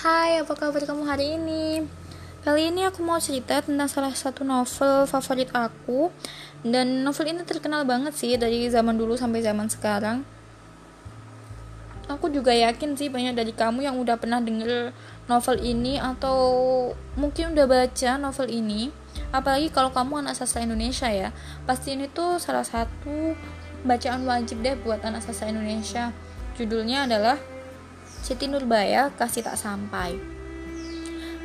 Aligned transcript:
Hai, 0.00 0.40
apa 0.40 0.56
kabar 0.56 0.80
kamu 0.80 1.04
hari 1.04 1.36
ini? 1.36 1.84
Kali 2.40 2.72
ini 2.72 2.88
aku 2.88 3.04
mau 3.04 3.20
cerita 3.20 3.60
tentang 3.60 3.84
salah 3.84 4.16
satu 4.16 4.48
novel 4.48 5.04
favorit 5.04 5.52
aku. 5.52 6.08
Dan 6.64 7.04
novel 7.04 7.28
ini 7.28 7.44
terkenal 7.44 7.84
banget 7.84 8.16
sih 8.16 8.32
dari 8.40 8.64
zaman 8.72 8.96
dulu 8.96 9.20
sampai 9.20 9.44
zaman 9.44 9.68
sekarang. 9.68 10.24
Aku 12.08 12.32
juga 12.32 12.48
yakin 12.48 12.96
sih 12.96 13.12
banyak 13.12 13.36
dari 13.36 13.52
kamu 13.52 13.84
yang 13.84 14.00
udah 14.00 14.16
pernah 14.16 14.40
denger 14.40 14.96
novel 15.28 15.56
ini 15.60 16.00
Atau 16.00 16.40
mungkin 17.20 17.52
udah 17.52 17.68
baca 17.68 18.16
novel 18.16 18.48
ini. 18.48 18.88
Apalagi 19.36 19.68
kalau 19.68 19.92
kamu 19.92 20.24
anak 20.24 20.32
sastra 20.32 20.64
Indonesia 20.64 21.12
ya. 21.12 21.28
Pasti 21.68 21.92
ini 21.92 22.08
tuh 22.08 22.40
salah 22.40 22.64
satu 22.64 23.36
bacaan 23.84 24.24
wajib 24.24 24.64
deh 24.64 24.80
buat 24.80 25.04
anak 25.04 25.20
sastra 25.28 25.52
Indonesia. 25.52 26.08
Judulnya 26.56 27.04
adalah 27.04 27.36
Siti 28.20 28.44
Nurbaya 28.52 29.08
Kasih 29.16 29.40
Tak 29.40 29.56
Sampai. 29.56 30.20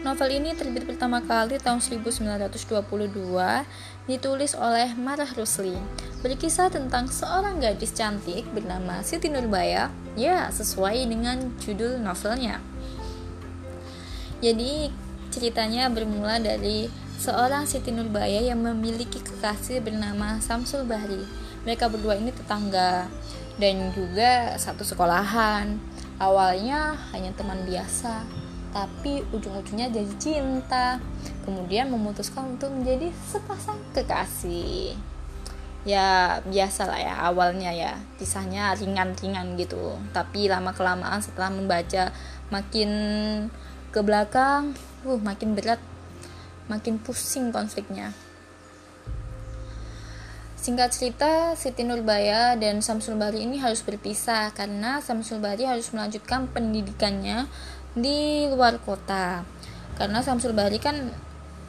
Novel 0.04 0.38
ini 0.38 0.54
terbit 0.54 0.86
pertama 0.86 1.24
kali 1.24 1.58
tahun 1.58 1.82
1922, 1.82 2.78
ditulis 4.06 4.54
oleh 4.54 4.94
Marah 4.94 5.32
Rusli. 5.34 5.74
Berkisah 6.22 6.70
tentang 6.70 7.10
seorang 7.10 7.58
gadis 7.58 7.90
cantik 7.96 8.46
bernama 8.54 9.02
Siti 9.02 9.32
Nurbaya, 9.32 9.90
ya 10.14 10.52
sesuai 10.52 11.10
dengan 11.10 11.58
judul 11.58 11.98
novelnya. 11.98 12.62
Jadi 14.44 14.94
ceritanya 15.34 15.90
bermula 15.90 16.38
dari 16.38 16.92
seorang 17.18 17.66
Siti 17.66 17.90
Nurbaya 17.90 18.46
yang 18.46 18.62
memiliki 18.62 19.24
kekasih 19.24 19.82
bernama 19.82 20.38
Samsul 20.44 20.86
Bahri. 20.86 21.24
Mereka 21.66 21.90
berdua 21.90 22.20
ini 22.20 22.30
tetangga 22.30 23.10
dan 23.58 23.90
juga 23.96 24.54
satu 24.60 24.86
sekolahan 24.86 25.95
awalnya 26.20 26.96
hanya 27.12 27.32
teman 27.36 27.64
biasa 27.68 28.24
tapi 28.76 29.24
ujung-ujungnya 29.32 29.88
jadi 29.88 30.14
cinta. 30.20 31.00
Kemudian 31.48 31.88
memutuskan 31.88 32.60
untuk 32.60 32.76
menjadi 32.76 33.08
sepasang 33.24 33.80
kekasih. 33.96 35.00
Ya 35.88 36.42
biasa 36.44 36.90
lah 36.90 37.00
ya 37.00 37.14
awalnya 37.30 37.72
ya 37.72 37.96
kisahnya 38.20 38.76
ringan-ringan 38.76 39.56
gitu. 39.56 39.96
Tapi 40.12 40.52
lama 40.52 40.76
kelamaan 40.76 41.24
setelah 41.24 41.48
membaca 41.48 42.12
makin 42.52 42.92
ke 43.96 44.04
belakang 44.04 44.76
uh 45.08 45.22
makin 45.24 45.56
berat 45.56 45.80
makin 46.68 47.00
pusing 47.00 47.54
konfliknya 47.54 48.12
Singkat 50.66 50.98
cerita, 50.98 51.54
Siti 51.54 51.86
Nurbaya 51.86 52.58
dan 52.58 52.82
Samsul 52.82 53.22
Bari 53.22 53.46
ini 53.46 53.62
harus 53.62 53.86
berpisah 53.86 54.50
karena 54.50 54.98
Samsul 54.98 55.38
Bari 55.38 55.62
harus 55.62 55.94
melanjutkan 55.94 56.50
pendidikannya 56.50 57.46
di 57.94 58.50
luar 58.50 58.82
kota. 58.82 59.46
Karena 59.94 60.26
Samsul 60.26 60.58
Bari 60.58 60.82
kan 60.82 61.14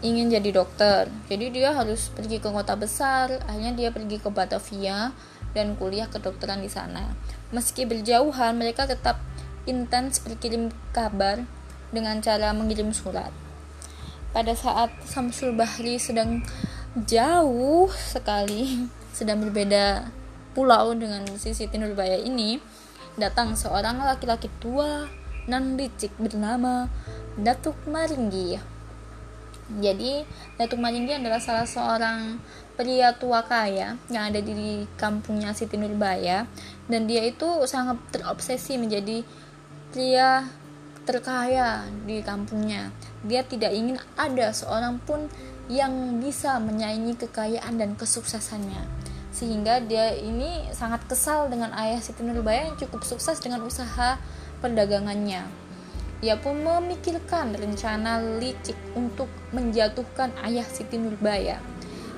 ingin 0.01 0.33
jadi 0.33 0.49
dokter, 0.49 1.13
jadi 1.29 1.53
dia 1.53 1.71
harus 1.77 2.09
pergi 2.09 2.41
ke 2.41 2.49
kota 2.49 2.73
besar. 2.73 3.37
Akhirnya 3.45 3.77
dia 3.77 3.93
pergi 3.93 4.17
ke 4.17 4.33
Batavia 4.33 5.13
dan 5.53 5.77
kuliah 5.77 6.09
kedokteran 6.09 6.65
di 6.65 6.73
sana. 6.73 7.13
Meski 7.53 7.85
berjauhan, 7.85 8.57
mereka 8.57 8.89
tetap 8.89 9.21
intens 9.69 10.25
berkirim 10.25 10.73
kabar 10.97 11.45
dengan 11.93 12.25
cara 12.25 12.57
mengirim 12.57 12.97
surat. 12.97 13.29
Pada 14.33 14.57
saat 14.57 14.89
Samsul 15.05 15.53
Bahri 15.53 16.01
sedang 16.01 16.41
jauh 17.05 17.93
sekali 17.93 18.89
sedang 19.13 19.45
berbeda 19.45 20.09
pulau 20.57 20.97
dengan 20.97 21.29
si 21.37 21.53
Siti 21.53 21.77
Nurbaya 21.77 22.17
ini. 22.17 22.57
Datang 23.21 23.53
seorang 23.53 24.01
laki-laki 24.01 24.49
tua 24.61 25.05
nan 25.45 25.77
licik 25.77 26.17
bernama 26.17 26.89
Datuk 27.37 27.77
Maringgi. 27.85 28.57
Jadi 29.77 30.25
Datuk 30.57 30.81
Maringgi 30.81 31.21
adalah 31.21 31.41
salah 31.41 31.69
seorang 31.69 32.41
pria 32.81 33.13
tua 33.17 33.45
kaya 33.45 34.01
yang 34.09 34.33
ada 34.33 34.41
di 34.41 34.89
kampungnya 34.97 35.53
Siti 35.53 35.77
Nurbaya. 35.77 36.49
Dan 36.89 37.05
dia 37.05 37.25
itu 37.29 37.45
sangat 37.69 38.01
terobsesi 38.09 38.81
menjadi 38.81 39.21
pria 39.93 40.49
terkaya 41.05 41.85
di 42.09 42.25
kampungnya. 42.25 42.89
Dia 43.25 43.45
tidak 43.45 43.73
ingin 43.77 44.01
ada 44.17 44.53
seorang 44.53 44.97
pun 45.05 45.29
yang 45.67 46.23
bisa 46.23 46.63
menyaingi 46.63 47.19
kekayaan 47.19 47.79
dan 47.79 47.99
kesuksesannya. 47.99 48.87
Sehingga 49.35 49.85
dia 49.85 50.17
ini 50.17 50.71
sangat 50.73 51.05
kesal 51.05 51.53
dengan 51.53 51.75
ayah 51.77 52.01
Siti 52.01 52.25
Nurbaya 52.25 52.73
yang 52.73 52.79
cukup 52.81 53.05
sukses 53.05 53.37
dengan 53.43 53.67
usaha 53.67 54.17
perdagangannya. 54.65 55.45
Ia 56.25 56.41
pun 56.41 56.65
memikirkan 56.65 57.53
rencana 57.53 58.41
licik 58.41 58.79
untuk 58.97 59.29
menjatuhkan 59.53 60.33
ayah 60.49 60.65
Siti 60.65 60.97
Nurbaya. 60.97 61.61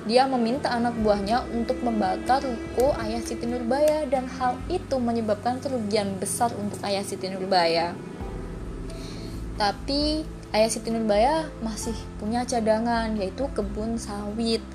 Dia 0.07 0.23
meminta 0.31 0.71
anak 0.71 0.95
buahnya 1.03 1.43
untuk 1.51 1.83
membakar 1.83 2.39
ruko 2.39 2.95
ayah 3.03 3.19
Siti 3.19 3.43
Nurbaya 3.43 4.07
dan 4.07 4.31
hal 4.39 4.55
itu 4.71 4.95
menyebabkan 4.95 5.59
kerugian 5.59 6.15
besar 6.15 6.55
untuk 6.55 6.79
ayah 6.87 7.03
Siti 7.03 7.27
Nurbaya. 7.27 7.91
Tapi 9.59 10.23
Ayah 10.49 10.69
Siti 10.69 10.89
Nurbaya 10.89 11.45
masih 11.61 11.93
punya 12.17 12.41
cadangan 12.41 13.13
yaitu 13.13 13.45
kebun 13.53 14.01
sawit. 14.01 14.65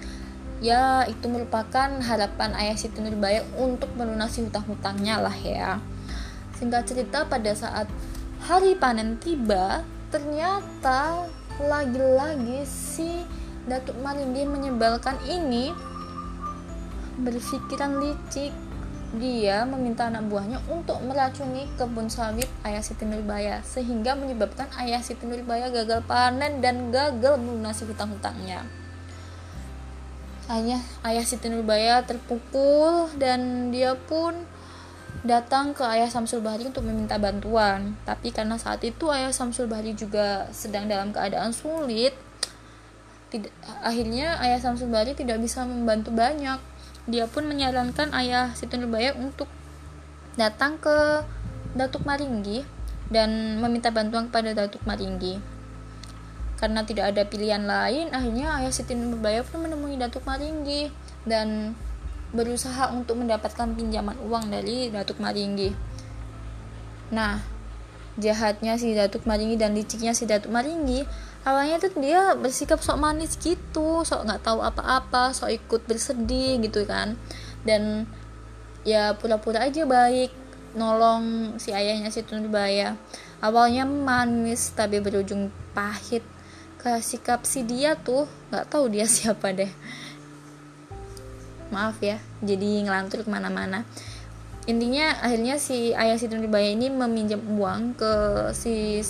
Ya, 0.63 1.03
itu 1.11 1.27
merupakan 1.27 1.91
harapan 1.99 2.55
Ayah 2.55 2.79
Siti 2.79 3.03
Nurbaya 3.03 3.43
untuk 3.59 3.91
melunasi 3.99 4.47
hutang-hutangnya 4.47 5.19
lah 5.19 5.35
ya. 5.35 5.83
Singkat 6.55 6.87
cerita 6.87 7.27
pada 7.27 7.51
saat 7.59 7.91
hari 8.47 8.79
panen 8.79 9.19
tiba, 9.19 9.83
ternyata 10.15 11.27
lagi-lagi 11.59 12.63
si 12.63 13.27
Datuk 13.67 13.99
Marindi 13.99 14.47
menyebalkan 14.47 15.19
ini 15.27 15.75
berpikiran 17.19 17.99
licik 17.99 18.55
dia 19.17 19.63
meminta 19.63 20.11
anak 20.11 20.27
buahnya 20.29 20.59
untuk 20.67 21.01
meracuni 21.07 21.71
kebun 21.79 22.11
sawit 22.11 22.51
ayah 22.67 22.83
Siti 22.83 23.07
Nurbaya 23.07 23.63
sehingga 23.63 24.19
menyebabkan 24.19 24.67
ayah 24.83 25.01
Siti 25.01 25.25
Nurbaya 25.25 25.71
gagal 25.71 26.03
panen 26.05 26.59
dan 26.59 26.91
gagal 26.91 27.39
melunasi 27.39 27.87
hutang-hutangnya. 27.87 28.67
Ayah 30.51 30.83
ayah 31.07 31.25
Siti 31.25 31.49
Nurbaya 31.49 32.05
terpukul 32.05 33.09
dan 33.17 33.73
dia 33.73 33.97
pun 33.97 34.45
datang 35.25 35.73
ke 35.73 35.81
ayah 35.87 36.13
Samsul 36.13 36.45
Bahri 36.45 36.69
untuk 36.69 36.85
meminta 36.85 37.17
bantuan. 37.17 37.97
Tapi 38.05 38.35
karena 38.35 38.61
saat 38.61 38.85
itu 38.85 39.09
ayah 39.09 39.33
Samsul 39.33 39.71
Bahri 39.71 39.97
juga 39.97 40.51
sedang 40.53 40.85
dalam 40.85 41.15
keadaan 41.17 41.55
sulit, 41.57 42.13
tidak, 43.33 43.55
akhirnya 43.81 44.37
ayah 44.45 44.61
Samsul 44.61 44.93
Bahri 44.93 45.17
tidak 45.17 45.41
bisa 45.41 45.65
membantu 45.65 46.13
banyak 46.13 46.74
dia 47.05 47.29
pun 47.29 47.45
menyarankan 47.45 48.17
ayah 48.17 48.57
Siti 48.57 48.81
Nurbaya 48.81 49.13
untuk 49.13 49.49
datang 50.41 50.81
ke 50.81 51.21
Datuk 51.77 52.09
Maringgi 52.09 52.65
dan 53.13 53.61
meminta 53.61 53.93
bantuan 53.93 54.33
kepada 54.33 54.57
Datuk 54.57 54.81
Maringgi. 54.89 55.37
Karena 56.57 56.81
tidak 56.87 57.13
ada 57.13 57.23
pilihan 57.29 57.61
lain, 57.61 58.09
akhirnya 58.15 58.57
ayah 58.63 58.73
Siti 58.73 58.97
Nurbaya 58.97 59.45
pun 59.45 59.69
menemui 59.69 60.01
Datuk 60.01 60.25
Maringgi 60.25 60.89
dan 61.29 61.77
berusaha 62.33 62.91
untuk 62.91 63.21
mendapatkan 63.21 63.77
pinjaman 63.77 64.17
uang 64.25 64.49
dari 64.49 64.89
Datuk 64.89 65.21
Maringgi. 65.21 65.77
Nah, 67.13 67.45
jahatnya 68.17 68.81
si 68.81 68.97
Datuk 68.97 69.29
Maringgi 69.29 69.61
dan 69.61 69.77
liciknya 69.77 70.17
si 70.17 70.25
Datuk 70.25 70.51
Maringgi 70.51 71.05
awalnya 71.45 71.77
tuh 71.77 71.93
dia 72.01 72.33
bersikap 72.35 72.81
sok 72.81 72.97
manis 72.97 73.37
gitu 73.37 74.01
sok 74.03 74.25
nggak 74.25 74.43
tahu 74.43 74.65
apa-apa 74.65 75.37
sok 75.37 75.53
ikut 75.53 75.85
bersedih 75.85 76.61
gitu 76.65 76.89
kan. 76.89 77.21
Dan 77.65 78.09
ya 78.85 79.17
pura-pura 79.17 79.65
aja 79.69 79.85
baik 79.85 80.33
nolong 80.75 81.57
si 81.63 81.71
ayahnya 81.71 82.11
si 82.11 82.27
Nurbaya 82.27 82.99
awalnya 83.39 83.87
manis 83.87 84.73
tapi 84.73 84.99
berujung 84.99 85.53
pahit. 85.77 86.25
Ke 86.81 87.01
sikap 87.01 87.49
si 87.49 87.65
dia 87.65 87.97
tuh 87.97 88.29
nggak 88.53 88.69
tahu 88.69 88.89
dia 88.93 89.05
siapa 89.15 89.53
deh. 89.53 89.71
Maaf 91.69 92.01
ya 92.01 92.21
jadi 92.41 92.89
ngelantur 92.89 93.25
ke 93.25 93.31
mana-mana. 93.31 93.85
Intinya 94.65 95.21
akhirnya 95.21 95.61
si 95.61 95.93
ayah 95.93 96.17
si 96.17 96.25
Nurbaya 96.25 96.73
ini 96.73 96.89
meminjam 96.89 97.45
uang 97.53 98.01
ke 98.01 98.13
si 98.57 99.05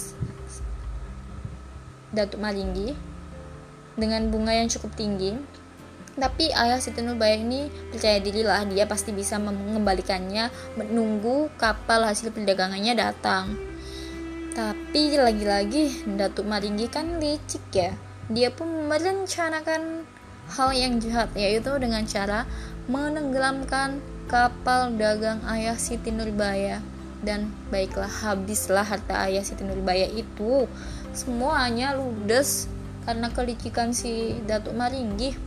Datuk 2.14 2.38
Maringgi 2.38 2.94
dengan 3.98 4.30
bunga 4.30 4.54
yang 4.54 4.70
cukup 4.70 4.94
tinggi. 4.94 5.34
Tapi 6.14 6.54
ayah 6.54 6.78
Siti 6.78 7.02
Nurbaya 7.02 7.34
ini 7.34 7.66
percaya 7.90 8.22
diri 8.22 8.46
lah 8.46 8.62
dia 8.70 8.86
pasti 8.86 9.10
bisa 9.10 9.34
mengembalikannya 9.42 10.46
menunggu 10.78 11.50
kapal 11.58 12.06
hasil 12.06 12.30
perdagangannya 12.30 12.94
datang. 12.94 13.58
Tapi 14.54 15.18
lagi-lagi 15.18 16.06
Datuk 16.14 16.46
Maringgi 16.46 16.86
kan 16.86 17.18
licik 17.18 17.66
ya. 17.74 17.98
Dia 18.30 18.54
pun 18.54 18.86
merencanakan 18.86 20.06
hal 20.54 20.70
yang 20.70 21.02
jahat 21.02 21.34
yaitu 21.34 21.74
dengan 21.82 22.06
cara 22.06 22.46
menenggelamkan 22.86 23.98
kapal 24.30 24.94
dagang 24.94 25.42
ayah 25.50 25.74
Siti 25.74 26.14
Nurbaya. 26.14 26.78
Dan 27.24 27.50
baiklah 27.74 28.22
habislah 28.22 28.86
harta 28.86 29.26
ayah 29.26 29.42
Siti 29.42 29.66
Nurbaya 29.66 30.06
itu 30.06 30.70
semuanya 31.14 31.94
ludes 31.94 32.66
karena 33.06 33.30
kelicikan 33.30 33.94
si 33.94 34.34
Datuk 34.42 34.74
Maringgi 34.74 35.38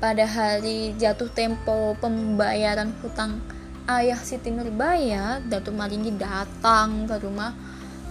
pada 0.00 0.24
hari 0.24 0.96
jatuh 0.96 1.28
tempo 1.30 1.94
pembayaran 2.00 2.90
hutang 3.04 3.38
ayah 3.86 4.18
Siti 4.18 4.48
Nurbaya 4.48 5.44
Datuk 5.44 5.76
Maringgi 5.76 6.16
datang 6.16 7.04
ke 7.04 7.20
rumah 7.20 7.52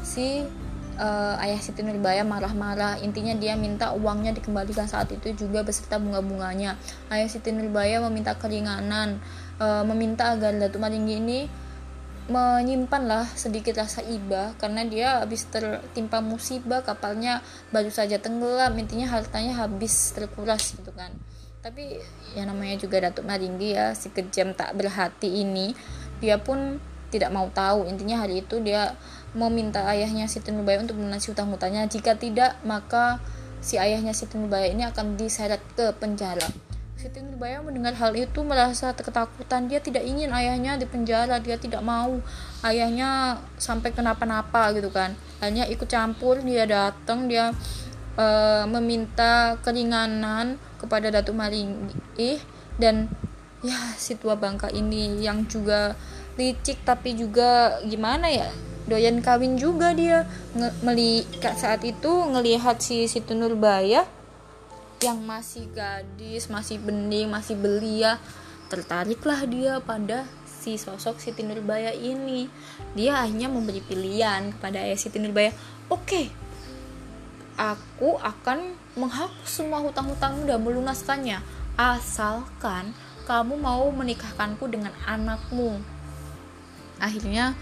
si 0.05 0.45
uh, 1.01 1.35
ayah 1.41 1.57
Siti 1.57 1.81
Nurbaya 1.81 2.21
marah-marah. 2.21 3.01
Intinya 3.01 3.33
dia 3.33 3.57
minta 3.57 3.91
uangnya 3.97 4.37
dikembalikan 4.37 4.85
saat 4.85 5.09
itu 5.09 5.33
juga 5.33 5.65
beserta 5.65 5.97
bunga-bunganya. 5.97 6.77
Ayah 7.09 7.27
Siti 7.27 7.49
Nurbaya 7.49 7.99
meminta 8.05 8.37
keringanan 8.37 9.17
uh, 9.57 9.83
meminta 9.83 10.37
agar 10.37 10.53
Datuk 10.55 10.79
Maringgi 10.79 11.15
ini 11.17 11.39
menyimpanlah 12.29 13.25
sedikit 13.33 13.81
rasa 13.81 14.06
iba 14.06 14.53
karena 14.62 14.85
dia 14.85 15.07
habis 15.25 15.50
tertimpa 15.50 16.21
musibah 16.21 16.85
kapalnya 16.85 17.41
baru 17.73 17.89
saja 17.89 18.21
tenggelam 18.21 18.77
intinya 18.77 19.09
hartanya 19.09 19.57
habis 19.57 20.13
terkuras 20.13 20.77
gitu 20.77 20.94
kan. 20.94 21.09
Tapi 21.62 21.97
yang 22.38 22.50
namanya 22.50 22.77
juga 22.77 23.01
Datuk 23.09 23.25
Maringgi 23.25 23.73
ya 23.73 23.94
si 23.97 24.13
kejam 24.13 24.53
tak 24.53 24.73
berhati 24.77 25.41
ini 25.41 25.73
dia 26.21 26.38
pun 26.38 26.77
tidak 27.09 27.33
mau 27.33 27.50
tahu. 27.50 27.89
Intinya 27.89 28.21
hari 28.21 28.45
itu 28.45 28.62
dia 28.62 28.94
meminta 29.33 29.88
ayahnya 29.88 30.27
Siti 30.27 30.51
Nurbaya 30.51 30.83
untuk 30.83 31.00
melunasi 31.00 31.31
hutang 31.31 31.50
hutangnya 31.50 31.88
jika 31.88 32.19
tidak 32.19 32.59
maka 32.67 33.24
si 33.63 33.79
ayahnya 33.79 34.12
Siti 34.12 34.35
Nurbaya 34.35 34.67
ini 34.67 34.83
akan 34.83 35.15
diseret 35.15 35.62
ke 35.77 35.94
penjara 35.95 36.70
Siti 37.01 37.18
Nurbaya 37.18 37.65
mendengar 37.65 37.98
hal 37.98 38.13
itu 38.13 38.45
merasa 38.45 38.94
ketakutan. 38.94 39.65
Dia 39.65 39.81
tidak 39.81 40.06
ingin 40.06 40.30
ayahnya 40.30 40.77
di 40.77 40.86
penjara. 40.86 41.42
Dia 41.42 41.57
tidak 41.57 41.81
mau 41.81 42.21
ayahnya 42.62 43.42
sampai 43.57 43.89
kenapa-napa 43.89 44.69
gitu 44.77 44.94
kan. 44.94 45.18
Hanya 45.42 45.65
ikut 45.65 45.89
campur. 45.89 46.38
Dia 46.45 46.69
datang. 46.69 47.25
Dia 47.25 47.50
uh, 48.21 48.69
meminta 48.69 49.57
keringanan 49.65 50.62
kepada 50.77 51.09
Datuk 51.09 51.42
Maringgi 51.42 52.38
dan 52.77 53.09
ya 53.65 53.77
si 53.98 54.13
tua 54.21 54.38
bangka 54.38 54.69
ini 54.69 55.25
yang 55.25 55.50
juga 55.50 55.98
licik 56.38 56.86
tapi 56.86 57.18
juga 57.18 57.81
gimana 57.86 58.25
ya 58.30 58.50
doyan 58.89 59.21
kawin 59.21 59.62
juga 59.62 59.94
dia 59.94 60.25
Nge 60.57 61.30
saat 61.53 61.86
itu 61.86 62.09
ngelihat 62.09 62.81
si 62.81 63.06
Siti 63.06 63.38
Nurbaya 63.38 64.01
yang 65.01 65.18
masih 65.25 65.65
gadis, 65.74 66.45
masih 66.45 66.77
bening, 66.77 67.33
masih 67.33 67.57
belia, 67.57 68.21
tertariklah 68.69 69.42
dia 69.50 69.81
pada 69.81 70.30
si 70.45 70.77
sosok 70.77 71.18
Siti 71.18 71.42
Nurbaya 71.42 71.89
ini. 71.89 72.45
Dia 72.94 73.25
akhirnya 73.25 73.50
memberi 73.50 73.81
pilihan 73.81 74.53
kepada 74.53 74.86
ayah 74.86 74.98
Siti 75.01 75.18
Nurbaya, 75.18 75.50
oke, 75.89 76.30
aku 77.57 78.21
akan 78.21 78.77
menghapus 78.94 79.50
semua 79.50 79.81
hutang-hutangmu 79.81 80.45
dan 80.45 80.62
melunaskannya, 80.62 81.42
asalkan 81.81 82.94
kamu 83.25 83.57
mau 83.57 83.89
menikahkanku 83.89 84.69
dengan 84.69 84.94
anakmu. 85.09 85.81
Akhirnya 87.01 87.57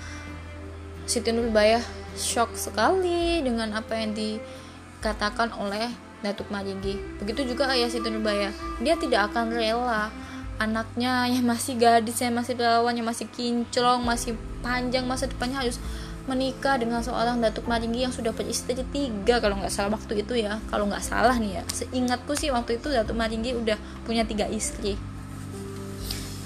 Siti 1.07 1.31
Nurbaya 1.31 1.79
shock 2.19 2.51
sekali 2.59 3.39
dengan 3.39 3.71
apa 3.79 3.95
yang 3.95 4.11
dikatakan 4.11 5.55
oleh 5.55 6.08
Datuk 6.19 6.51
Maringgi. 6.51 6.99
Begitu 7.21 7.55
juga 7.55 7.71
ayah 7.71 7.87
Siti 7.87 8.11
Nurbaya. 8.11 8.51
Dia 8.83 8.99
tidak 8.99 9.31
akan 9.31 9.55
rela 9.55 10.11
anaknya 10.59 11.31
yang 11.31 11.47
masih 11.47 11.79
gadis, 11.79 12.19
yang 12.19 12.35
masih 12.35 12.59
perawan, 12.59 12.91
yang 12.91 13.07
masih 13.07 13.31
kinclong, 13.31 14.03
masih 14.03 14.35
panjang 14.59 15.07
masa 15.07 15.31
depannya 15.31 15.63
harus 15.63 15.79
menikah 16.27 16.77
dengan 16.77 17.01
seorang 17.01 17.41
Datuk 17.41 17.65
Maringgi 17.65 18.05
yang 18.05 18.13
sudah 18.13 18.29
beristri 18.35 18.77
tiga 18.77 19.41
kalau 19.41 19.57
nggak 19.57 19.73
salah 19.73 19.97
waktu 19.97 20.21
itu 20.21 20.37
ya 20.37 20.61
kalau 20.69 20.85
nggak 20.85 21.01
salah 21.01 21.33
nih 21.33 21.57
ya 21.57 21.63
seingatku 21.73 22.37
sih 22.37 22.53
waktu 22.53 22.77
itu 22.77 22.93
Datuk 22.93 23.17
Maringgi 23.17 23.57
udah 23.57 23.79
punya 24.05 24.21
tiga 24.29 24.45
istri 24.45 24.93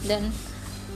dan 0.07 0.31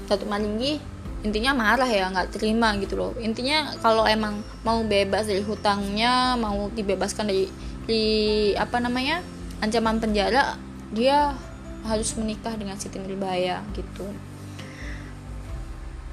Datuk 0.07 0.31
Maringgi 0.31 0.79
intinya 1.27 1.51
marah 1.51 1.89
ya 1.89 2.07
nggak 2.07 2.39
terima 2.39 2.79
gitu 2.79 2.95
loh 2.95 3.11
intinya 3.19 3.75
kalau 3.83 4.07
emang 4.07 4.39
mau 4.63 4.79
bebas 4.87 5.27
dari 5.27 5.43
hutangnya 5.43 6.39
mau 6.39 6.71
dibebaskan 6.71 7.27
dari 7.27 7.51
di 7.87 8.51
apa 8.59 8.83
namanya 8.83 9.23
ancaman 9.63 9.97
penjara 9.97 10.59
dia 10.91 11.33
harus 11.87 12.13
menikah 12.19 12.53
dengan 12.59 12.75
Siti 12.75 12.99
Nurbaya 12.99 13.63
gitu. 13.73 14.05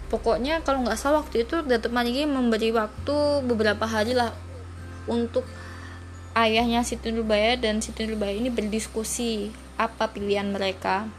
Pokoknya 0.09 0.63
kalau 0.63 0.87
nggak 0.87 0.95
salah 0.95 1.27
waktu 1.27 1.43
itu 1.43 1.67
Datuk 1.67 1.91
Maringgi 1.91 2.31
memberi 2.31 2.71
waktu 2.71 3.43
beberapa 3.43 3.83
hari 3.83 4.15
lah 4.15 4.31
untuk 5.11 5.43
ayahnya 6.39 6.87
Siti 6.87 7.11
Nurbaya 7.11 7.59
dan 7.59 7.83
Siti 7.83 8.07
Nurbaya 8.07 8.39
ini 8.39 8.55
berdiskusi 8.55 9.51
apa 9.75 10.15
pilihan 10.15 10.47
mereka. 10.55 11.11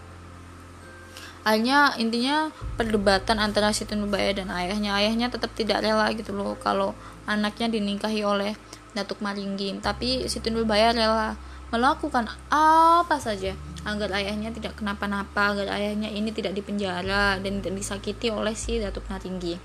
Hanya 1.46 1.94
intinya 2.02 2.50
perdebatan 2.80 3.38
antara 3.38 3.69
Siti 3.75 3.94
Nurbaya 3.94 4.34
dan 4.34 4.50
ayahnya. 4.50 4.98
Ayahnya 4.98 5.28
tetap 5.30 5.54
tidak 5.54 5.84
rela 5.86 6.10
gitu 6.16 6.34
loh 6.34 6.57
kalau 6.57 6.98
anaknya 7.30 7.69
dinikahi 7.69 8.25
oleh 8.25 8.57
Datuk 8.95 9.19
Maringgi. 9.19 9.77
Tapi 9.83 10.25
Siti 10.31 10.50
Nurbaya 10.50 10.95
rela 10.95 11.36
melakukan 11.69 12.31
apa 12.47 13.19
saja 13.19 13.51
agar 13.86 14.09
ayahnya 14.18 14.50
tidak 14.50 14.80
kenapa-napa 14.80 15.53
agar 15.53 15.77
ayahnya 15.77 16.09
ini 16.09 16.31
tidak 16.33 16.57
dipenjara 16.57 17.38
dan 17.38 17.62
tidak 17.62 17.77
disakiti 17.77 18.31
oleh 18.31 18.56
si 18.57 18.81
Datuk 18.81 19.06
Maringgi. 19.12 19.59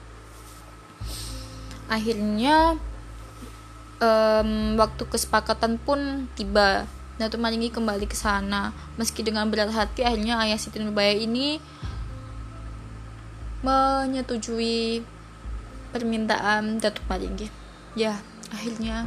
Akhirnya 1.89 2.77
um, 4.03 4.77
waktu 4.77 5.03
kesepakatan 5.07 5.79
pun 5.79 6.27
tiba. 6.35 6.85
Datuk 7.21 7.37
Maringgi 7.37 7.69
kembali 7.69 8.09
ke 8.09 8.17
sana. 8.17 8.73
Meski 8.97 9.21
dengan 9.21 9.45
berat 9.53 9.69
hati 9.77 10.01
akhirnya 10.01 10.41
ayah 10.41 10.57
Siti 10.57 10.81
Nurbaya 10.81 11.13
ini 11.13 11.61
menyetujui 13.61 15.05
permintaan 15.93 16.81
Datuk 16.81 17.05
Maringgi. 17.13 17.53
Ya 17.93 18.17
akhirnya 18.51 19.07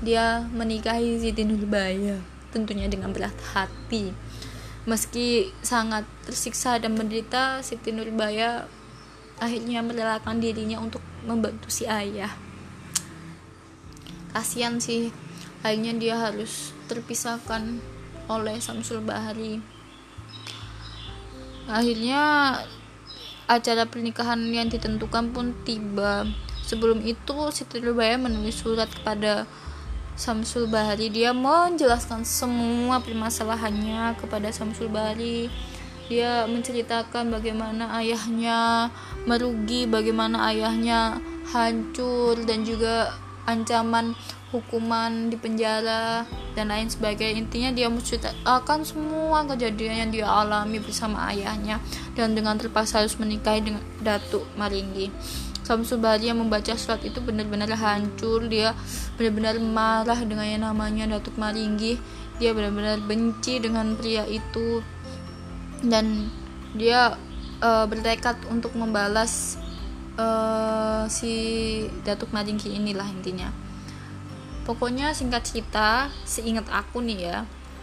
dia 0.00 0.46
menikahi 0.54 1.18
Siti 1.18 1.42
Nurbaya 1.44 2.18
tentunya 2.50 2.88
dengan 2.88 3.12
berat 3.12 3.34
hati. 3.52 4.14
Meski 4.86 5.50
sangat 5.60 6.06
tersiksa 6.24 6.78
dan 6.78 6.94
menderita 6.94 7.60
Siti 7.60 7.90
Nurbaya 7.90 8.70
akhirnya 9.42 9.82
merelakan 9.84 10.40
dirinya 10.40 10.80
untuk 10.80 11.02
membantu 11.26 11.68
si 11.68 11.84
ayah. 11.84 12.32
Kasihan 14.32 14.78
sih 14.78 15.10
akhirnya 15.66 15.92
dia 15.98 16.14
harus 16.16 16.70
terpisahkan 16.86 17.82
oleh 18.30 18.62
Samsul 18.62 19.02
Bahari 19.02 19.76
akhirnya 21.66 22.54
acara 23.50 23.86
pernikahan 23.86 24.38
yang 24.50 24.70
ditentukan 24.70 25.34
pun 25.34 25.54
tiba 25.66 26.26
Sebelum 26.66 26.98
itu, 27.06 27.38
Siti 27.54 27.78
Nurbaya 27.78 28.18
menulis 28.18 28.58
surat 28.58 28.90
kepada 28.90 29.46
Samsul 30.18 30.66
Bahari. 30.66 31.12
Dia 31.14 31.30
menjelaskan 31.30 32.26
semua 32.26 32.98
permasalahannya 32.98 34.18
kepada 34.18 34.50
Samsul 34.50 34.90
Bahari. 34.90 35.46
Dia 36.10 36.46
menceritakan 36.50 37.30
bagaimana 37.30 37.94
ayahnya 38.02 38.90
merugi, 39.26 39.86
bagaimana 39.86 40.50
ayahnya 40.50 41.22
hancur 41.50 42.38
dan 42.46 42.66
juga 42.66 43.14
ancaman 43.46 44.18
hukuman 44.50 45.30
di 45.30 45.38
penjara 45.38 46.26
dan 46.58 46.70
lain 46.70 46.90
sebagainya 46.90 47.46
intinya 47.46 47.70
dia 47.70 47.86
menceritakan 47.90 48.82
semua 48.82 49.46
kejadian 49.46 50.06
yang 50.06 50.10
dia 50.10 50.26
alami 50.26 50.82
bersama 50.82 51.30
ayahnya 51.30 51.78
dan 52.18 52.34
dengan 52.34 52.58
terpaksa 52.58 53.02
harus 53.02 53.18
menikahi 53.18 53.62
dengan 53.62 53.82
Datuk 54.02 54.46
Maringgi 54.58 55.10
Samsul 55.66 55.98
Bahri 55.98 56.30
yang 56.30 56.38
membaca 56.38 56.78
surat 56.78 57.02
itu 57.02 57.18
benar-benar 57.18 57.74
hancur. 57.74 58.46
Dia 58.46 58.70
benar-benar 59.18 59.58
marah 59.58 60.22
dengan 60.22 60.46
yang 60.46 60.62
namanya 60.62 61.18
Datuk 61.18 61.34
Maringgi. 61.34 61.98
Dia 62.38 62.54
benar-benar 62.54 63.02
benci 63.02 63.58
dengan 63.58 63.98
pria 63.98 64.22
itu. 64.30 64.78
Dan 65.82 66.30
dia 66.78 67.18
uh, 67.58 67.82
bertekad 67.90 68.46
untuk 68.46 68.78
membalas 68.78 69.58
uh, 70.14 71.10
si 71.10 71.34
Datuk 72.06 72.30
Maringgi 72.30 72.70
inilah 72.78 73.10
intinya. 73.10 73.50
Pokoknya 74.62 75.18
singkat 75.18 75.50
cerita 75.50 76.14
seingat 76.22 76.70
aku 76.70 77.02
nih 77.02 77.18
ya. 77.26 77.38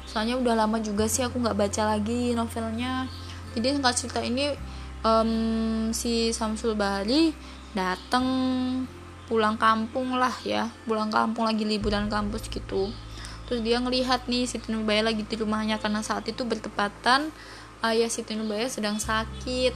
Soalnya 0.07 0.39
udah 0.39 0.55
lama 0.55 0.79
juga 0.79 1.11
sih 1.11 1.27
aku 1.27 1.35
nggak 1.35 1.59
baca 1.59 1.83
lagi 1.99 2.31
novelnya. 2.31 3.11
Jadi 3.59 3.75
singkat 3.75 3.95
cerita 3.99 4.19
ini 4.23 4.55
um, 5.03 5.91
si 5.91 6.31
Samsul 6.31 6.79
Bahari 6.79 7.35
datang 7.73 8.25
pulang 9.29 9.57
kampung 9.57 10.17
lah 10.17 10.33
ya. 10.45 10.69
Pulang 10.85 11.09
kampung 11.09 11.45
lagi 11.45 11.65
liburan 11.65 12.07
kampus 12.07 12.47
gitu. 12.49 12.93
Terus 13.49 13.59
dia 13.61 13.81
ngelihat 13.81 14.29
nih 14.29 14.47
Siti 14.47 14.71
Nurbaya 14.71 15.05
lagi 15.05 15.25
di 15.25 15.35
rumahnya. 15.35 15.81
Karena 15.81 16.01
saat 16.01 16.25
itu 16.29 16.45
bertepatan 16.47 17.33
ayah 17.85 18.09
Siti 18.09 18.37
Nurbaya 18.37 18.69
sedang 18.69 18.97
sakit. 19.01 19.73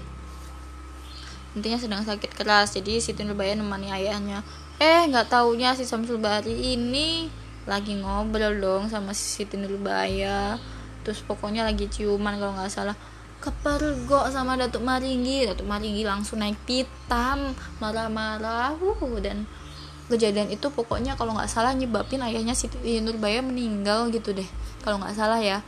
Intinya 1.57 1.77
sedang 1.81 2.01
sakit 2.05 2.31
keras. 2.37 2.77
Jadi 2.77 3.01
Siti 3.01 3.25
Nurbaya 3.25 3.57
nemani 3.57 3.89
ayahnya. 3.91 4.45
Eh 4.77 5.09
nggak 5.09 5.33
taunya 5.33 5.73
si 5.73 5.89
Samsul 5.89 6.21
Bahri 6.21 6.77
ini 6.77 7.33
lagi 7.65 7.97
ngobrol 7.99 8.61
dong 8.61 8.83
sama 8.93 9.11
si 9.17 9.25
Siti 9.41 9.57
Nurbaya. 9.57 10.61
Terus 11.01 11.25
pokoknya 11.25 11.65
lagi 11.65 11.89
ciuman 11.89 12.37
kalau 12.37 12.53
nggak 12.53 12.69
salah 12.69 12.97
kepergok 13.41 14.29
sama 14.33 14.57
Datuk 14.57 14.83
Maringgi. 14.83 15.47
Datuk 15.47 15.67
Maringgi 15.69 16.03
langsung 16.03 16.41
naik 16.41 16.57
pitam 16.65 17.53
marah-marah. 17.79 18.75
Uh, 18.77 19.17
dan 19.21 19.45
kejadian 20.07 20.49
itu 20.49 20.67
pokoknya 20.71 21.19
kalau 21.19 21.35
nggak 21.35 21.51
salah 21.51 21.75
nyebabin 21.75 22.23
ayahnya 22.23 22.55
Siti 22.55 23.03
Nurbaya 23.03 23.43
meninggal 23.43 24.07
gitu 24.09 24.31
deh 24.31 24.47
kalau 24.81 24.97
nggak 24.99 25.15
salah 25.15 25.39
ya. 25.39 25.61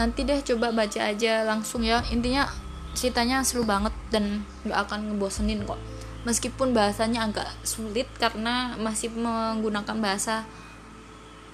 Nanti 0.00 0.24
deh 0.24 0.40
coba 0.40 0.72
baca 0.72 1.00
aja 1.12 1.44
langsung 1.44 1.84
ya. 1.84 2.00
Intinya 2.10 2.48
ceritanya 2.92 3.40
seru 3.44 3.64
banget 3.64 3.92
dan 4.12 4.44
nggak 4.64 4.78
akan 4.88 5.12
ngebosenin 5.12 5.64
kok. 5.64 5.80
Meskipun 6.22 6.70
bahasanya 6.70 7.26
agak 7.26 7.48
sulit 7.66 8.06
karena 8.20 8.78
masih 8.78 9.10
menggunakan 9.10 9.98
bahasa 9.98 10.46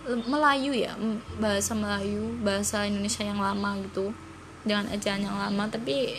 Melayu 0.09 0.73
ya 0.73 0.97
bahasa 1.37 1.77
Melayu 1.77 2.33
bahasa 2.41 2.89
Indonesia 2.89 3.21
yang 3.21 3.45
lama 3.45 3.77
gitu 3.85 4.09
dengan 4.67 4.91
ejaan 4.91 5.23
yang 5.23 5.37
lama 5.37 5.71
tapi 5.71 6.19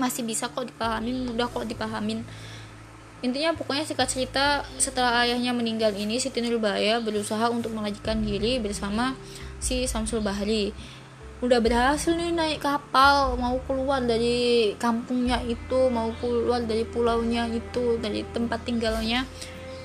masih 0.00 0.24
bisa 0.24 0.48
kok 0.48 0.64
dipahamin 0.64 1.28
mudah 1.28 1.48
kok 1.48 1.68
dipahamin. 1.68 2.24
Intinya 3.22 3.54
pokoknya 3.54 3.86
singkat 3.86 4.08
cerita 4.10 4.66
setelah 4.82 5.22
ayahnya 5.22 5.54
meninggal 5.54 5.94
ini 5.94 6.18
Siti 6.18 6.42
Nurbaya 6.42 6.98
berusaha 6.98 7.46
untuk 7.54 7.70
melarikan 7.70 8.18
diri 8.18 8.58
bersama 8.58 9.14
si 9.62 9.86
Samsul 9.86 10.26
Bahri. 10.26 10.74
Udah 11.38 11.62
berhasil 11.62 12.14
nih 12.14 12.34
naik 12.34 12.62
kapal 12.62 13.38
mau 13.38 13.58
keluar 13.66 14.02
dari 14.02 14.74
kampungnya 14.78 15.42
itu 15.46 15.90
mau 15.90 16.10
keluar 16.18 16.62
dari 16.66 16.82
pulaunya 16.82 17.46
itu 17.50 17.98
dari 18.02 18.26
tempat 18.26 18.66
tinggalnya. 18.66 19.22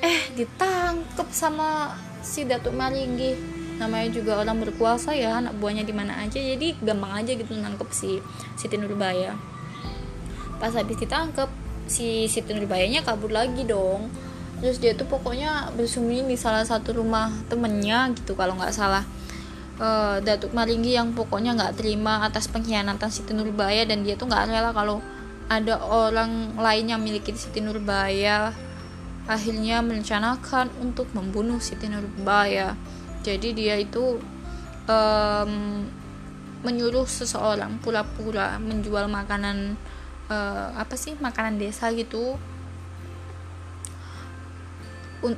Eh 0.01 0.33
ditangkep 0.33 1.29
sama 1.29 1.93
si 2.21 2.45
Datuk 2.45 2.73
Maringgi 2.73 3.56
namanya 3.77 4.09
juga 4.09 4.41
orang 4.41 4.57
berkuasa 4.57 5.13
ya 5.13 5.37
anak 5.37 5.53
buahnya 5.61 5.85
di 5.85 5.93
mana 5.93 6.17
aja 6.21 6.37
jadi 6.37 6.73
gampang 6.81 7.23
aja 7.23 7.31
gitu 7.37 7.53
nangkep 7.53 7.89
si 7.93 8.21
Siti 8.57 8.77
Nurbaya 8.77 9.37
pas 10.57 10.73
habis 10.73 10.97
ditangkep 10.97 11.67
si 11.87 12.27
Siti 12.27 12.51
Nurbayanya 12.51 13.01
kabur 13.01 13.31
lagi 13.31 13.63
dong. 13.63 14.11
Terus 14.59 14.77
dia 14.81 14.93
tuh 14.93 15.07
pokoknya 15.07 15.71
bersembunyi 15.73 16.27
di 16.27 16.37
salah 16.37 16.65
satu 16.67 16.97
rumah 16.97 17.31
temennya 17.47 18.11
gitu 18.13 18.35
kalau 18.35 18.59
nggak 18.59 18.75
salah. 18.75 19.07
Uh, 19.77 20.17
Datuk 20.25 20.57
Maringgi 20.57 20.97
yang 20.97 21.13
pokoknya 21.13 21.53
nggak 21.53 21.77
terima 21.77 22.25
atas 22.25 22.49
pengkhianatan 22.49 23.13
Siti 23.13 23.31
Nurbaya 23.37 23.85
dan 23.85 24.01
dia 24.01 24.17
tuh 24.17 24.25
nggak 24.25 24.49
rela 24.49 24.73
kalau 24.73 24.99
ada 25.47 25.77
orang 25.79 26.57
lain 26.57 26.85
yang 26.89 26.99
memiliki 26.99 27.31
Siti 27.37 27.61
Nurbaya 27.61 28.51
akhirnya 29.29 29.85
merencanakan 29.85 30.73
untuk 30.81 31.13
membunuh 31.13 31.61
Siti 31.61 31.85
Nurbaya 31.85 32.73
jadi 33.27 33.49
dia 33.51 33.75
itu 33.75 34.23
um, 34.87 35.83
menyuruh 36.63 37.03
seseorang 37.03 37.75
pura-pura 37.83 38.55
menjual 38.55 39.11
makanan 39.11 39.75
uh, 40.31 40.71
apa 40.79 40.95
sih 40.95 41.19
makanan 41.19 41.59
desa 41.59 41.91
gitu. 41.91 42.39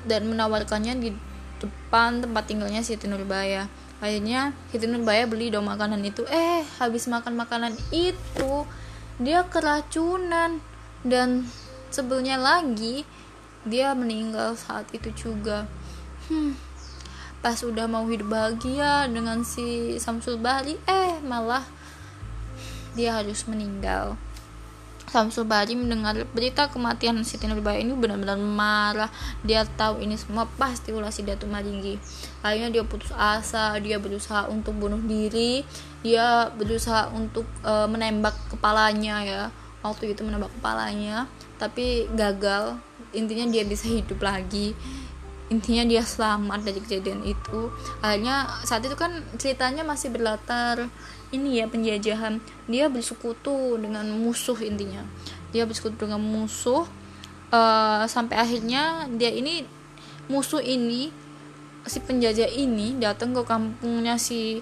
Dan 0.05 0.29
menawarkannya 0.29 0.93
di 1.01 1.09
depan 1.57 2.21
tempat 2.21 2.45
tinggalnya 2.45 2.85
Siti 2.85 3.09
Nurbaya. 3.09 3.65
Akhirnya 3.97 4.53
Siti 4.69 4.85
Nurbaya 4.85 5.25
beli 5.25 5.49
dong 5.49 5.65
makanan 5.65 6.05
itu. 6.05 6.29
Eh 6.29 6.61
habis 6.77 7.09
makan 7.09 7.33
makanan 7.33 7.73
itu 7.89 8.69
dia 9.17 9.41
keracunan. 9.49 10.61
Dan 10.99 11.47
sebelumnya 11.89 12.35
lagi 12.35 13.07
dia 13.63 13.95
meninggal 13.95 14.59
saat 14.59 14.87
itu 14.91 15.09
juga. 15.15 15.65
Hmm, 16.27 16.53
pas 17.39 17.55
udah 17.63 17.87
mau 17.87 18.03
hidup 18.07 18.31
bahagia 18.31 19.07
dengan 19.07 19.43
si 19.47 19.95
Samsul 19.99 20.39
Bali 20.39 20.75
eh 20.87 21.23
malah 21.23 21.63
dia 22.97 23.15
harus 23.15 23.47
meninggal 23.47 24.19
Samsul 25.09 25.49
Bari 25.49 25.73
mendengar 25.73 26.13
berita 26.37 26.69
kematian 26.69 27.17
Siti 27.25 27.49
Nurbaya 27.49 27.81
ini 27.81 27.97
benar-benar 27.97 28.37
marah. 28.37 29.09
Dia 29.41 29.65
tahu 29.65 30.05
ini 30.05 30.13
semua 30.15 30.45
pasti 30.45 30.93
ulah 30.93 31.09
si 31.09 31.25
Datu 31.25 31.49
Maringgi. 31.49 31.97
Akhirnya 32.45 32.69
dia 32.69 32.85
putus 32.85 33.09
asa, 33.17 33.73
dia 33.81 33.97
berusaha 33.97 34.45
untuk 34.53 34.77
bunuh 34.77 35.01
diri, 35.01 35.65
dia 36.05 36.53
berusaha 36.53 37.09
untuk 37.09 37.49
e, 37.65 37.73
menembak 37.89 38.37
kepalanya 38.53 39.25
ya. 39.25 39.43
Waktu 39.81 40.13
itu 40.13 40.21
menembak 40.21 40.53
kepalanya, 40.61 41.25
tapi 41.57 42.05
gagal. 42.13 42.77
Intinya 43.09 43.49
dia 43.49 43.65
bisa 43.65 43.89
hidup 43.89 44.21
lagi. 44.21 44.77
Intinya 45.49 45.81
dia 45.81 46.05
selamat 46.05 46.61
dari 46.61 46.77
kejadian 46.77 47.25
itu. 47.25 47.73
Akhirnya 48.05 48.45
saat 48.61 48.85
itu 48.85 48.93
kan 48.93 49.25
ceritanya 49.41 49.81
masih 49.81 50.13
berlatar 50.13 50.85
ini 51.33 51.57
ya 51.57 51.65
penjajahan. 51.65 52.37
Dia 52.69 52.85
bersekutu 52.85 53.81
dengan 53.81 54.05
musuh 54.13 54.57
intinya. 54.61 55.01
Dia 55.49 55.65
bersekutu 55.65 56.05
dengan 56.05 56.21
musuh 56.21 56.85
uh, 57.49 58.05
sampai 58.05 58.37
akhirnya 58.37 59.09
dia 59.09 59.33
ini 59.33 59.65
musuh 60.29 60.61
ini 60.61 61.09
si 61.89 61.97
penjajah 61.97 62.53
ini 62.53 63.01
datang 63.01 63.33
ke 63.33 63.41
kampungnya 63.41 64.21
si 64.21 64.61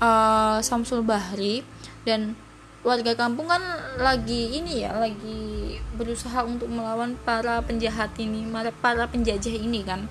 uh, 0.00 0.64
Samsul 0.64 1.04
Bahri. 1.04 1.60
Dan 2.08 2.40
warga 2.80 3.12
kampung 3.14 3.52
kan 3.52 3.60
lagi 4.00 4.58
ini 4.58 4.82
ya 4.82 4.96
lagi 4.96 5.76
berusaha 5.94 6.40
untuk 6.42 6.72
melawan 6.72 7.20
para 7.20 7.60
penjahat 7.62 8.10
ini 8.18 8.48
para 8.82 9.06
penjajah 9.06 9.54
ini 9.54 9.86
kan 9.86 10.08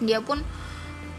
dia 0.00 0.24
pun 0.24 0.40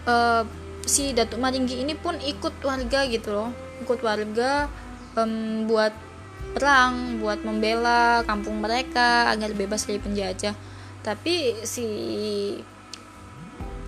uh, 0.10 0.44
si 0.86 1.14
Datuk 1.14 1.40
Maringgi 1.40 1.82
ini 1.82 1.94
pun 1.94 2.18
ikut 2.18 2.62
warga 2.66 3.06
gitu 3.08 3.30
loh. 3.32 3.50
Ikut 3.82 4.02
warga 4.02 4.70
um, 5.18 5.66
buat 5.66 5.94
perang 6.52 7.24
buat 7.24 7.46
membela 7.48 8.26
kampung 8.28 8.60
mereka 8.60 9.32
agar 9.32 9.54
bebas 9.56 9.88
dari 9.88 10.02
penjajah. 10.02 10.54
Tapi 11.02 11.66
si 11.66 11.88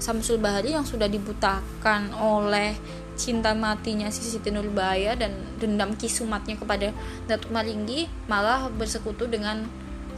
Samsul 0.01 0.41
Bahari 0.41 0.73
yang 0.73 0.83
sudah 0.83 1.07
dibutakan 1.07 2.11
oleh 2.17 2.75
cinta 3.13 3.53
matinya 3.53 4.09
si 4.09 4.25
Siti 4.25 4.49
Nurbaya 4.49 5.13
dan 5.13 5.37
dendam 5.61 5.93
kisumatnya 5.93 6.57
kepada 6.57 6.89
Datuk 7.29 7.53
Maringgi 7.53 8.09
malah 8.25 8.67
bersekutu 8.73 9.29
dengan 9.29 9.65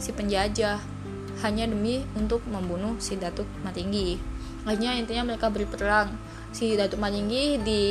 si 0.00 0.12
penjajah. 0.16 0.80
Hanya 1.44 1.68
demi 1.68 2.00
untuk 2.16 2.40
membunuh 2.48 2.96
si 2.96 3.20
Datuk 3.20 3.44
Maringgi 3.60 4.16
akhirnya 4.66 4.98
intinya 4.98 5.32
mereka 5.32 5.48
berperang. 5.48 6.10
Si 6.50 6.74
Datuk 6.74 6.98
Maringgi 6.98 7.62
di 7.62 7.84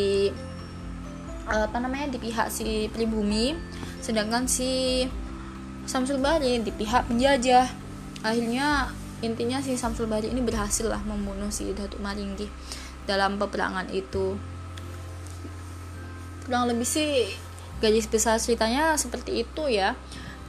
apa 1.45 1.77
namanya 1.77 2.09
di 2.09 2.17
pihak 2.17 2.49
si 2.49 2.89
pribumi 2.89 3.53
sedangkan 4.01 4.49
si 4.49 5.05
Samsul 5.87 6.19
Bari 6.19 6.59
di 6.61 6.71
pihak 6.75 7.07
penjajah. 7.07 7.65
Akhirnya 8.25 8.91
intinya 9.23 9.63
si 9.63 9.79
Samsul 9.79 10.11
Bari 10.11 10.29
ini 10.29 10.43
berhasil 10.43 10.85
lah 10.85 10.99
membunuh 11.07 11.49
si 11.49 11.71
Datuk 11.71 12.03
Maringgi 12.03 12.51
dalam 13.07 13.39
peperangan 13.39 13.87
itu. 13.95 14.35
Kurang 16.43 16.69
lebih 16.69 16.85
sih 16.85 17.29
garis 17.79 18.09
besar 18.09 18.41
ceritanya 18.41 18.99
seperti 18.99 19.45
itu 19.47 19.71
ya. 19.71 19.95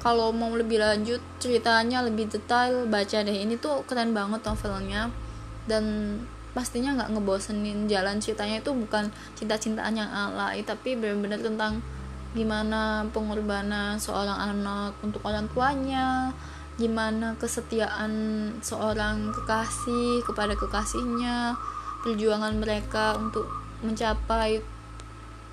Kalau 0.00 0.30
mau 0.30 0.54
lebih 0.54 0.80
lanjut 0.80 1.18
ceritanya 1.42 2.00
lebih 2.00 2.32
detail 2.32 2.88
baca 2.88 3.20
deh. 3.20 3.36
Ini 3.36 3.60
tuh 3.60 3.84
keren 3.84 4.16
banget 4.16 4.40
novelnya 4.44 5.25
dan 5.66 6.16
pastinya 6.56 6.96
nggak 6.96 7.12
ngebosenin 7.12 7.84
jalan 7.84 8.16
ceritanya 8.16 8.64
itu 8.64 8.72
bukan 8.72 9.12
cinta-cintaan 9.36 9.92
yang 9.92 10.08
alay 10.08 10.64
tapi 10.64 10.96
benar-benar 10.96 11.44
tentang 11.44 11.84
gimana 12.32 13.04
pengorbanan 13.12 14.00
seorang 14.00 14.56
anak 14.56 14.96
untuk 15.04 15.20
orang 15.28 15.44
tuanya 15.52 16.32
gimana 16.80 17.36
kesetiaan 17.36 18.12
seorang 18.60 19.32
kekasih 19.32 20.24
kepada 20.24 20.56
kekasihnya 20.56 21.56
perjuangan 22.04 22.56
mereka 22.56 23.16
untuk 23.16 23.48
mencapai 23.80 24.60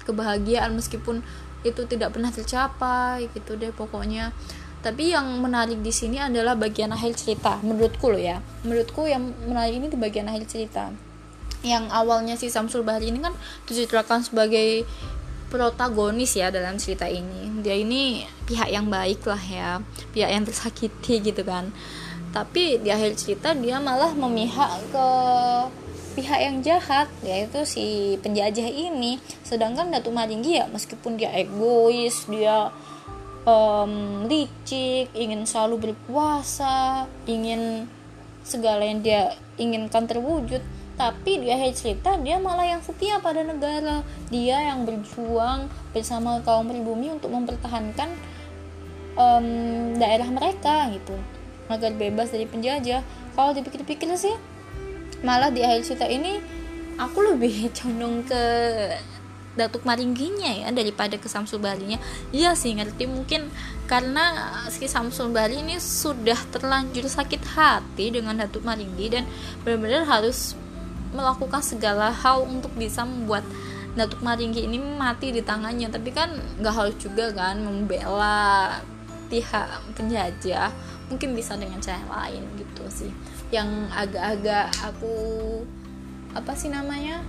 kebahagiaan 0.04 0.76
meskipun 0.76 1.24
itu 1.64 1.88
tidak 1.88 2.12
pernah 2.12 2.32
tercapai 2.32 3.32
gitu 3.32 3.56
deh 3.56 3.72
pokoknya 3.72 4.36
tapi 4.84 5.16
yang 5.16 5.40
menarik 5.40 5.80
di 5.80 5.96
sini 5.96 6.20
adalah 6.20 6.60
bagian 6.60 6.92
akhir 6.92 7.16
cerita 7.16 7.56
menurutku 7.64 8.12
loh 8.12 8.20
ya. 8.20 8.44
Menurutku 8.68 9.08
yang 9.08 9.32
menarik 9.48 9.80
ini 9.80 9.88
di 9.88 9.96
bagian 9.96 10.28
akhir 10.28 10.52
cerita. 10.52 10.92
Yang 11.64 11.88
awalnya 11.96 12.36
si 12.36 12.52
Samsul 12.52 12.84
Bahri 12.84 13.08
ini 13.08 13.24
kan 13.24 13.32
diceritakan 13.64 14.28
sebagai 14.28 14.84
protagonis 15.48 16.36
ya 16.36 16.52
dalam 16.52 16.76
cerita 16.76 17.08
ini. 17.08 17.64
Dia 17.64 17.80
ini 17.80 18.28
pihak 18.44 18.68
yang 18.68 18.92
baik 18.92 19.24
lah 19.24 19.40
ya 19.40 19.80
pihak 20.12 20.28
yang 20.28 20.44
tersakiti 20.44 21.32
gitu 21.32 21.48
kan. 21.48 21.72
Tapi 22.36 22.84
di 22.84 22.92
akhir 22.92 23.16
cerita 23.16 23.56
dia 23.56 23.80
malah 23.80 24.12
memihak 24.12 24.84
ke 24.92 25.08
pihak 26.20 26.40
yang 26.44 26.60
jahat 26.60 27.08
yaitu 27.24 27.64
si 27.64 28.20
penjajah 28.20 28.68
ini. 28.68 29.16
Sedangkan 29.48 29.96
Datu 29.96 30.12
Maringgi 30.12 30.60
ya 30.60 30.68
meskipun 30.68 31.16
dia 31.16 31.32
egois 31.32 32.28
dia 32.28 32.68
um, 33.44 34.26
licik 34.28 35.12
ingin 35.16 35.44
selalu 35.44 35.92
berpuasa 35.92 37.08
ingin 37.28 37.88
segala 38.44 38.84
yang 38.84 39.00
dia 39.04 39.36
inginkan 39.56 40.08
terwujud. 40.08 40.60
Tapi 40.94 41.42
di 41.42 41.50
akhir 41.50 41.74
cerita 41.74 42.14
dia 42.22 42.38
malah 42.38 42.70
yang 42.70 42.82
setia 42.86 43.18
pada 43.18 43.42
negara. 43.42 44.06
Dia 44.30 44.74
yang 44.74 44.86
berjuang 44.86 45.72
bersama 45.90 46.38
kaum 46.46 46.70
pribumi 46.70 47.10
untuk 47.10 47.34
mempertahankan 47.34 48.14
um, 49.18 49.48
daerah 49.98 50.30
mereka 50.30 50.94
gitu. 50.94 51.18
Agar 51.72 51.98
bebas 51.98 52.30
dari 52.30 52.46
penjajah. 52.46 53.02
Kalau 53.34 53.52
dipikir-pikir 53.58 54.14
sih 54.14 54.36
malah 55.24 55.50
di 55.50 55.64
akhir 55.64 55.88
cerita 55.88 56.06
ini 56.06 56.44
aku 57.00 57.34
lebih 57.34 57.70
condong 57.78 58.22
ke 58.28 58.44
Datuk 59.54 59.86
Maringginya 59.86 60.66
ya 60.66 60.68
daripada 60.74 61.14
ke 61.22 61.30
Samsul 61.30 61.62
Balinya. 61.62 62.02
Iya 62.34 62.58
sih 62.58 62.74
ngerti. 62.74 63.06
Mungkin 63.06 63.54
karena 63.86 64.50
si 64.74 64.90
Samsul 64.90 65.30
Bali 65.30 65.62
ini 65.62 65.78
sudah 65.78 66.38
terlanjur 66.50 67.06
sakit 67.06 67.42
hati 67.54 68.10
dengan 68.10 68.42
Datuk 68.42 68.66
Maringgi 68.66 69.14
dan 69.14 69.24
benar-benar 69.62 70.10
harus 70.10 70.58
melakukan 71.14 71.62
segala 71.62 72.10
hal 72.10 72.50
untuk 72.50 72.74
bisa 72.74 73.06
membuat 73.06 73.46
Datuk 73.94 74.26
Maringgi 74.26 74.66
ini 74.66 74.82
mati 74.82 75.30
di 75.30 75.46
tangannya. 75.46 75.94
Tapi 75.94 76.10
kan 76.10 76.34
nggak 76.58 76.74
harus 76.74 76.98
juga 76.98 77.30
kan 77.30 77.62
membela 77.62 78.82
pihak 79.30 79.70
penjajah. 79.94 80.74
Mungkin 81.14 81.38
bisa 81.38 81.54
dengan 81.54 81.78
cara 81.78 82.02
lain 82.26 82.42
gitu 82.58 82.90
sih. 82.90 83.14
Yang 83.54 83.70
agak-agak 83.94 84.74
aku 84.82 85.14
apa 86.34 86.58
sih 86.58 86.74
namanya 86.74 87.22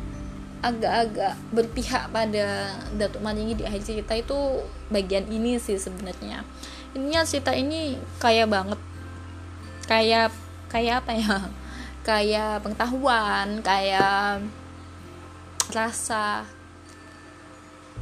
agak-agak 0.65 1.37
berpihak 1.53 2.09
pada 2.09 2.73
Datuk 2.97 3.21
Maringgi 3.21 3.61
di 3.61 3.65
akhir 3.69 3.85
cerita 3.85 4.17
itu 4.17 4.65
bagian 4.89 5.29
ini 5.29 5.61
sih 5.61 5.77
sebenarnya. 5.77 6.41
Ininya 6.97 7.21
cerita 7.29 7.53
ini 7.53 8.01
kaya 8.17 8.49
banget. 8.49 8.81
Kayak 9.85 10.33
kayak 10.73 11.05
apa 11.05 11.13
ya? 11.13 11.37
Kayak 12.05 12.61
pengetahuan 12.61 13.65
kayak 13.65 14.45
rasa. 15.73 16.45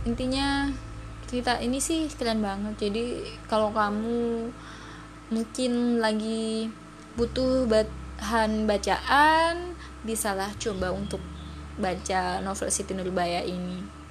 Intinya 0.02 0.74
cerita 1.30 1.62
ini 1.62 1.78
sih 1.78 2.10
keren 2.10 2.42
banget. 2.42 2.90
Jadi 2.90 3.22
kalau 3.46 3.70
kamu 3.70 4.50
mungkin 5.30 6.02
lagi 6.02 6.66
butuh 7.14 7.70
bahan 7.70 8.66
bacaan 8.66 9.78
bisalah 10.02 10.50
coba 10.58 10.90
untuk 10.90 11.22
baca 11.78 12.40
novel 12.44 12.68
Siti 12.68 12.92
Nurbaya 12.92 13.40
ini 13.44 14.01